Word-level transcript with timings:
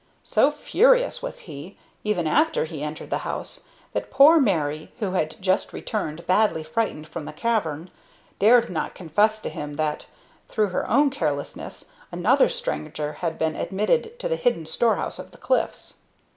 So 0.23 0.49
furious 0.49 1.21
was 1.21 1.41
he, 1.41 1.77
even 2.03 2.25
after 2.25 2.65
he 2.65 2.81
entered 2.81 3.11
the 3.11 3.19
house, 3.19 3.67
that 3.93 4.09
poor 4.09 4.39
Mary, 4.39 4.91
who 4.97 5.11
had 5.11 5.39
just 5.39 5.73
returned 5.73 6.25
badly 6.25 6.63
frightened 6.63 7.07
from 7.07 7.25
the 7.25 7.31
cavern, 7.33 7.91
dared 8.39 8.71
not 8.71 8.95
confess 8.95 9.39
to 9.41 9.49
him 9.49 9.75
that, 9.75 10.07
through 10.49 10.69
her 10.69 10.89
own 10.89 11.11
carelessness, 11.11 11.91
another 12.11 12.49
stranger 12.49 13.13
had 13.13 13.37
been 13.37 13.55
admitted 13.55 14.17
to 14.17 14.27
the 14.27 14.37
hidden 14.37 14.65
storehouse 14.65 15.19
of 15.19 15.29
the 15.29 15.37
cliffs. 15.37 15.99